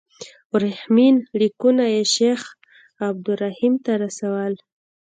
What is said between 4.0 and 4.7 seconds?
رسول.